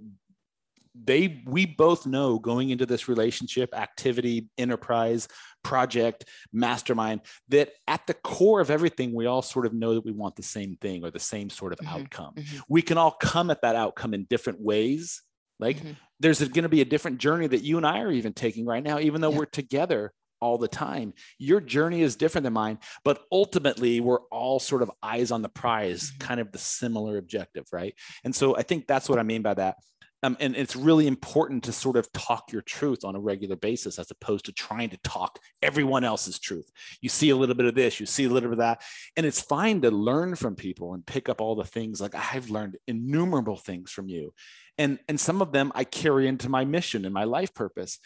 [1.03, 5.27] they we both know going into this relationship activity enterprise
[5.63, 10.11] project mastermind that at the core of everything we all sort of know that we
[10.11, 13.11] want the same thing or the same sort of Mhm, outcome mhm, we can all
[13.11, 15.21] come at that outcome in different ways
[15.59, 15.95] like mhm.
[16.19, 18.83] there's going to be a different journey that you and I are even taking right
[18.83, 19.37] now, even though Yeah.
[19.39, 21.13] we're together all the time.
[21.39, 25.49] Your journey is different than mine, but ultimately we're all sort of eyes on the
[25.49, 26.19] prize, Mhm.
[26.19, 27.95] kind of the similar objective, right?
[28.23, 29.77] And so I think that's what I mean by that.
[30.23, 33.99] Um, and it's really important to sort of talk your truth on a regular basis
[33.99, 36.69] as opposed to trying to talk everyone else's truth.
[37.01, 38.81] You see a little bit of this, you see a little bit of that.
[39.15, 42.49] And it's fine to learn from people and pick up all the things like I've
[42.49, 44.33] learned innumerable things from you
[44.77, 47.99] and and some of them i carry into my mission and my life purpose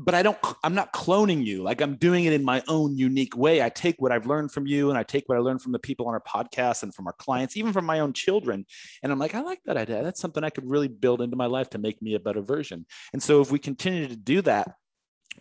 [0.00, 1.62] but i don't i'm not cloning you.
[1.62, 3.62] Like i'm doing it in my own unique way.
[3.62, 5.78] I take what i've learned from you and i take what i learned from the
[5.78, 8.64] people on our podcast and from our clients even from my own children.
[9.02, 10.02] And i'm like i like that idea.
[10.02, 12.86] That's something i could really build into my life to make me a better version.
[13.12, 14.74] And so if we continue to do that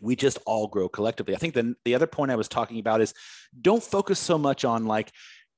[0.02, 1.36] we just all grow collectively.
[1.36, 3.14] I think the, the other point i was talking about is
[3.60, 5.12] don't focus so much on like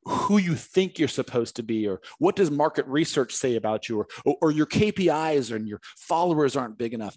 [0.05, 3.99] who you think you're supposed to be or what does market research say about you
[3.99, 4.07] or,
[4.41, 7.15] or your kpis and your followers aren't big enough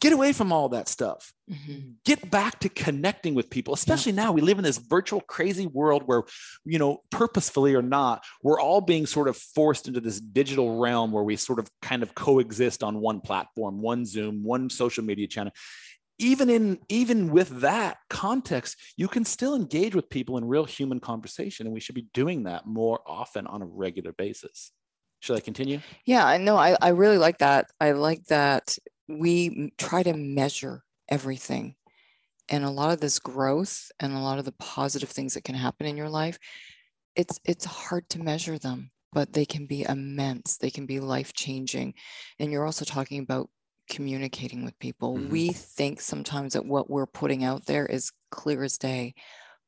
[0.00, 1.94] get away from all that stuff Mhm.
[2.04, 6.02] get back to connecting with people especially now we live in this virtual crazy world
[6.04, 6.22] where
[6.64, 11.12] you know purposefully or not we're all being sort of forced into this digital realm
[11.12, 15.26] where we sort of kind of coexist on one platform one zoom one social media
[15.26, 15.52] channel
[16.18, 21.00] even in even with that context you can still engage with people in real human
[21.00, 24.72] conversation and we should be doing that more often on a regular basis
[25.20, 26.56] should i continue Yeah, I know.
[26.56, 27.70] I, I really like that.
[27.80, 28.76] I like that
[29.10, 31.76] we try to measure everything.
[32.48, 35.54] And a lot of this growth and a lot of the positive things that can
[35.54, 36.38] happen in your life,
[37.16, 41.32] it's it's hard to measure them but they can be immense they can be life
[41.32, 41.94] changing
[42.38, 43.50] and you're also talking about
[43.88, 45.26] communicating with people Mhm.
[45.28, 49.14] we think sometimes that what we're putting out there is clear as day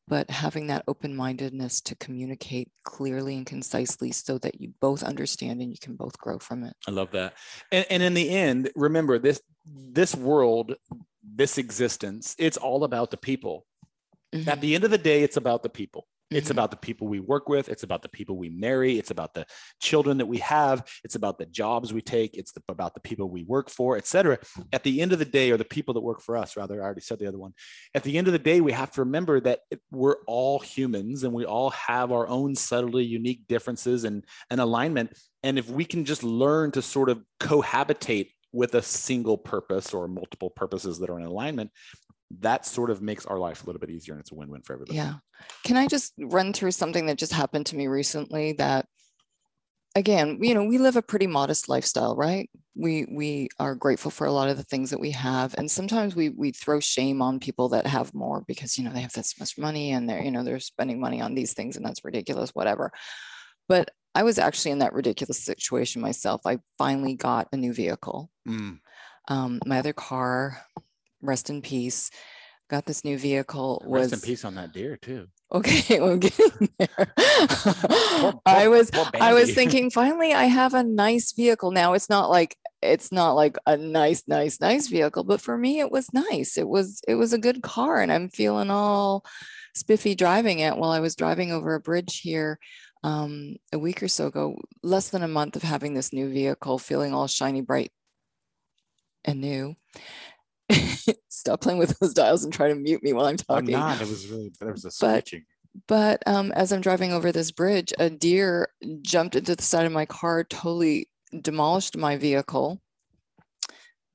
[0.08, 5.60] but having that open mindedness to communicate clearly and concisely so that you both understand
[5.60, 7.34] and you can both grow from it I love that.
[7.70, 10.74] And, and in the end, remember this this world,
[11.22, 13.66] this existence, it's all about the people.
[14.34, 16.06] Mhm, At the end of the day, it's about the people.
[16.34, 16.52] It's mhm.
[16.52, 17.68] about the people we work with.
[17.68, 18.98] It's about the people we marry.
[18.98, 19.46] It's about the
[19.80, 20.86] children that we have.
[21.04, 22.36] It's about the jobs we take.
[22.36, 24.38] It's the, about the people we work for, et cetera.
[24.72, 26.84] At the end of the day, or the people that work for us, rather, I
[26.84, 27.54] already said the other one.
[27.94, 31.32] At the end of the day, we have to remember that we're all humans and
[31.32, 35.16] we all have our own subtly unique differences and, and alignment.
[35.42, 40.06] And if we can just learn to sort of cohabitate with a single purpose or
[40.08, 41.70] multiple purposes that are in alignment,
[42.40, 44.72] that sort of makes our life a little bit easier and it's a win-win for
[44.72, 44.96] everybody.
[44.96, 45.14] Yeah.
[45.64, 48.86] Can I just run through something that just happened to me recently that
[49.94, 52.48] again, you know, we live a pretty modest lifestyle, right?
[52.74, 56.16] We we are grateful for a lot of the things that we have and sometimes
[56.16, 59.38] we we throw shame on people that have more because you know they have this
[59.38, 62.50] much money and they're you know they're spending money on these things and that's ridiculous
[62.54, 62.90] whatever.
[63.68, 66.42] But I was actually in that ridiculous situation myself.
[66.46, 68.78] I finally got a new vehicle Mm.
[69.28, 70.58] um, my other car,
[71.22, 72.10] rest in peace,
[72.68, 75.28] got this new vehicle was Rest in peace on that deer too.
[75.52, 76.00] okay.
[76.00, 76.88] We're getting there.
[77.16, 81.92] Poor- I was I was thinking finally I have a nice vehicle now.
[81.92, 85.90] It's not like it's not like a nice, nice, nice vehicle, but for me it
[85.90, 86.58] was nice.
[86.58, 89.24] It was it was a good car, and I'm feeling all
[89.74, 92.58] spiffy driving it while I was driving over a bridge here
[93.04, 94.56] um, a week or so ago.
[94.82, 97.92] Less than a month of having this new vehicle, feeling all shiny, bright,
[99.24, 99.76] and new.
[101.28, 103.74] Stop playing with those dials and try to mute me while I'm talking.
[103.74, 104.00] I'm not.
[104.00, 105.24] It was really there was a But-
[105.88, 108.68] but um, as I'm driving over this bridge, a deer
[109.00, 111.08] jumped into the side of my car, totally
[111.40, 112.80] demolished my vehicle.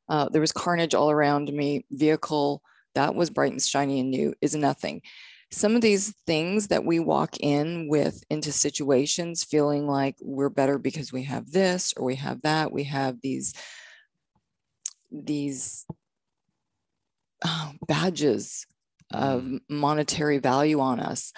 [0.07, 1.83] Uh, there was carnage all around me.
[1.89, 2.61] Vehicle
[2.93, 5.01] that was bright and shiny and new is nothing.
[5.51, 10.77] Some of these things that we walk in with into situations feeling like we're better
[10.77, 13.53] because we have this or we have that, we have these
[15.11, 15.85] these
[17.43, 18.65] uh, badges
[19.13, 21.31] of monetary value on us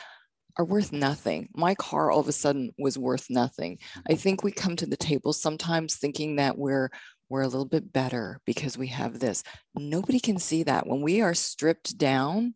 [0.58, 1.48] are worth nothing.
[1.56, 3.80] My car all of a sudden was worth nothing.
[4.10, 6.90] I think we come to the table sometimes thinking that we're
[7.30, 9.44] we're a little bit better because we have this.
[9.76, 10.88] Nobody can see that.
[10.88, 12.56] When we are stripped down,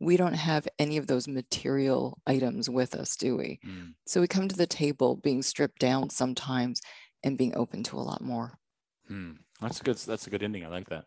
[0.00, 3.60] we don't have any of those material items with us, do we?
[3.64, 3.94] Mm.
[4.06, 6.80] So we come to the table being stripped down sometimes
[7.22, 8.58] and being open to a lot more.
[9.06, 9.32] Hmm.
[9.60, 9.96] That's a good.
[9.98, 10.64] That's a good ending.
[10.64, 11.04] I like that.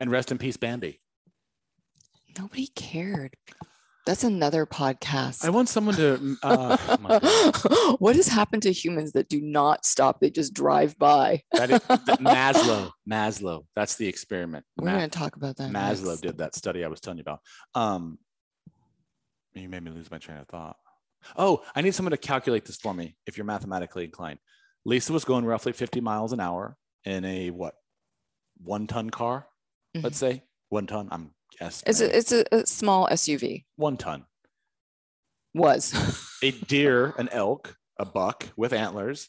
[0.00, 1.00] And rest in peace, Bambi.
[2.38, 3.36] Nobody cared.
[4.06, 5.44] That's another podcast.
[5.46, 6.36] I want someone to.
[6.42, 6.76] Uh,
[7.24, 10.20] oh what has happened to humans that do not stop?
[10.20, 11.42] They just drive by.
[11.52, 12.90] That is, that Maslow.
[13.08, 13.64] Maslow.
[13.74, 14.66] That's the experiment.
[14.76, 15.70] We're Ma- going to talk about that.
[15.70, 16.20] Maslow next.
[16.20, 17.40] did that study I was telling you about.
[17.74, 18.18] Um,
[19.54, 20.76] you made me lose my train of thought.
[21.36, 24.38] Oh, I need someone to calculate this for me if you're mathematically inclined.
[24.84, 27.74] Lisa was going roughly 50 miles an hour in a what?
[28.62, 29.46] One ton car,
[29.94, 30.36] let's mm-hmm.
[30.36, 30.42] say.
[30.68, 31.08] One ton.
[31.10, 31.84] I'm guessing.
[31.86, 33.64] It's a, it's a, a small SUV.
[33.76, 34.24] one ton.
[35.54, 35.94] Was.
[36.42, 39.28] A deer, an elk, a buck with antlers,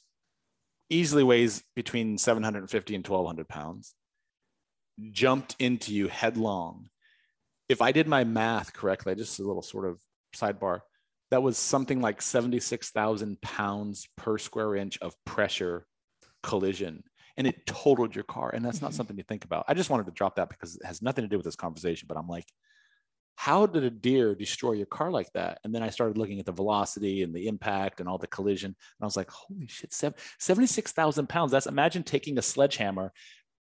[0.90, 3.94] easily weighs between 750 and 1200 pounds,
[5.12, 6.90] jumped into you headlong.
[7.70, 10.00] If I did my math correctly, just a little sort of
[10.36, 10.82] sidebar,
[11.32, 15.86] that was something like 76,000 pounds per square inch of pressure
[16.44, 17.04] collision.
[17.38, 18.50] And it totaled your car.
[18.54, 18.96] And that's not Mhm.
[18.96, 19.66] something to think about.
[19.68, 22.08] I just wanted to drop that because it has nothing to do with this conversation.
[22.08, 22.52] But I'm like,
[23.38, 25.60] how did a deer destroy your car like that?
[25.66, 28.70] And then I started looking at the velocity and the impact and all the collision.
[28.70, 29.92] And I was like, holy shit,
[30.40, 31.52] 76,000 pounds.
[31.52, 33.12] That's imagine taking a sledgehammer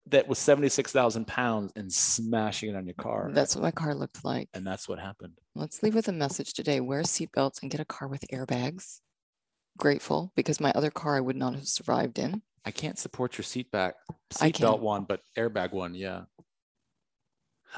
[0.06, 3.30] that was 76,000 pounds and smashing it on your car.
[3.34, 4.48] That's what my car looked like.
[4.54, 5.34] and that's what happened.
[5.54, 6.80] Let's leave with a message today.
[6.80, 9.00] Wear seatbelts and get a car with airbags.
[9.76, 12.42] Grateful because my other car I would not have survived in.
[12.64, 13.94] I can't support your seat back,
[14.30, 15.94] seatbelt one, but airbag one.
[15.94, 16.22] Yeah.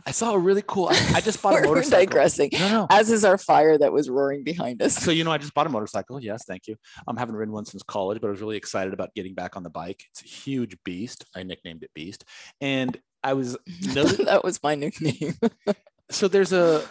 [0.07, 2.07] I saw a really cool, I, I just bought a We're motorcycle.
[2.07, 2.51] digressing.
[2.53, 2.87] No, no.
[2.91, 4.97] As is our fire that was roaring behind us.
[4.97, 6.23] So, you know, I just bought a motorcycle.
[6.23, 6.77] Yes, thank you.
[6.99, 9.57] I um, haven't ridden one since college, but I was really excited about getting back
[9.57, 10.05] on the bike.
[10.11, 11.25] It's a huge beast.
[11.35, 12.25] I nicknamed it Beast.
[12.61, 13.57] And I was
[13.95, 15.35] that was my nickname.
[16.11, 16.85] so there's a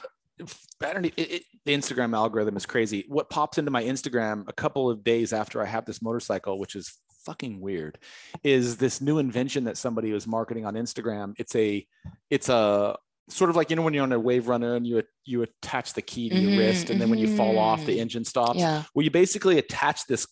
[0.84, 3.06] I don't it, it, the Instagram algorithm is crazy.
[3.08, 6.76] What pops into my Instagram a couple of days after I have this motorcycle, which
[6.76, 6.98] is
[7.30, 8.00] fucking weird,
[8.44, 11.34] is this new invention that somebody was marketing on Instagram.
[11.38, 11.86] It's a
[12.32, 12.98] it's a
[13.30, 15.94] sort of like you know when you're on a wave runner and you you attach
[15.94, 18.02] the key to your Mhm, wrist and then when you fall off the mhm.
[18.02, 18.84] engine stops Yeah.
[18.96, 20.26] well you basically attach this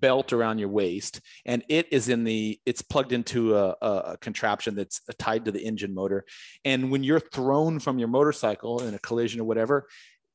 [0.00, 4.16] belt around your waist and it is in the it's plugged into a, a, a
[4.20, 6.24] contraption that's tied to the engine motor
[6.66, 9.88] and when you're thrown from your motorcycle in a collision or whatever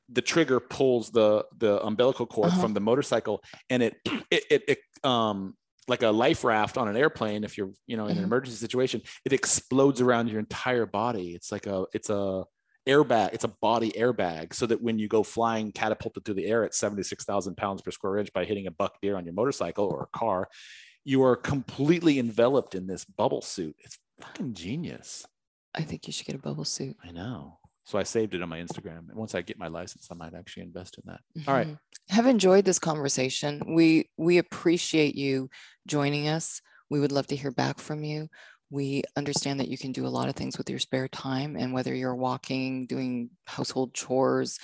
[0.10, 2.62] the trigger pulls the the umbilical cord Uh-huh.
[2.64, 3.94] from the motorcycle and it
[4.32, 5.56] it, it, it um
[5.88, 8.28] like a life raft on an airplane if you're you know in an Mhm.
[8.28, 12.46] emergency situation it explodes around your entire body it's like a it's a
[12.88, 16.64] airbag it's a body airbag so that when you go flying catapulted through the air
[16.64, 20.04] at 76,000 pounds per square inch by hitting a buck deer on your motorcycle or
[20.04, 20.50] a car
[21.04, 25.26] you are completely enveloped in this bubble suit it's fucking genius
[25.76, 26.96] I think you should get a bubble suit.
[27.04, 30.08] i know so i saved it on my instagram and once i get my license
[30.12, 31.68] i might actually invest in that All right.
[31.68, 31.80] Mhm.
[32.10, 33.52] Have enjoyed this conversation.
[33.76, 35.50] We we appreciate you
[35.88, 36.62] joining us.
[36.90, 38.30] We would love to hear back from you.
[38.70, 41.74] We understand that you can do a lot of things with your spare time and
[41.74, 44.58] whether you're walking, doing household chores,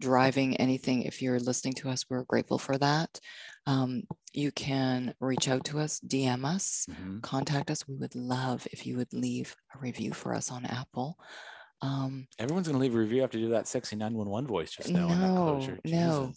[0.00, 3.18] driving, anything, if you're listening to us, we're grateful for that.
[3.66, 4.02] Um,
[4.32, 7.22] you can reach out to us, DM us, Mhm.
[7.22, 7.86] contact us.
[7.88, 11.18] We would love if you would leave a review for us on Apple.
[11.82, 14.90] Um, everyone's going to leave a review after you do that sexy 911 voice just
[14.90, 15.78] now No, closure.
[15.84, 16.32] no.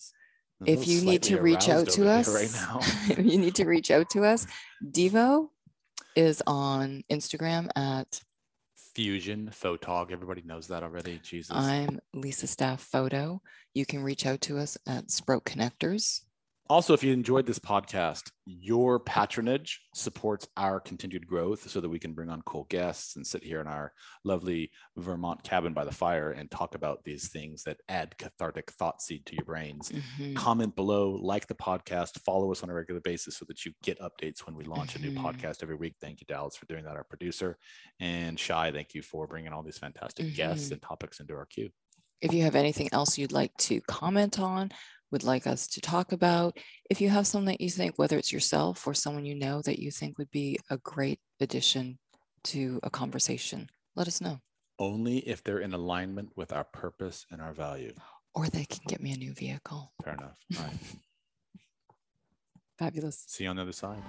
[0.65, 2.79] If you need to reach out to us right now.
[3.09, 4.47] if you need to reach out to us
[4.81, 5.49] devo
[6.15, 8.21] is on instagram at
[8.95, 10.11] fusion photog.
[10.11, 11.19] Everybody knows that already.
[11.23, 11.51] Jesus.
[11.55, 13.41] I'm lisa staff photo.
[13.73, 16.21] You can reach out to us at sprout connectors
[16.69, 21.99] Also, if you enjoyed this podcast, your patronage supports our continued growth so that we
[21.99, 23.91] can bring on cool guests and sit here in our
[24.23, 29.01] lovely Vermont cabin by the fire and talk about these things that add cathartic thought
[29.01, 29.91] seed to your brains.
[30.17, 30.37] Mhm.
[30.37, 33.99] Comment below, like the podcast, follow us on a regular basis so that you get
[33.99, 35.21] updates when we launch a new Mhm.
[35.21, 35.95] podcast every week.
[35.99, 37.57] Thank you, Dallas, for doing that, our producer.
[37.99, 40.73] And Shy, thank you for bringing all these fantastic guests Mhm.
[40.73, 41.71] and topics into our queue.
[42.21, 44.71] if you have anything else you'd like to comment on
[45.13, 46.57] would like us to talk about
[46.89, 49.77] if you have something that you think whether it's yourself or someone you know that
[49.79, 51.97] you think would be a great addition
[52.43, 54.39] to a conversation let us know
[54.79, 57.93] Only if they're in alignment with our purpose and our value.
[58.33, 60.37] or they can get me a new vehicle Fair enough.
[60.59, 60.79] Right.
[62.79, 64.01] fabulous See you on the other side.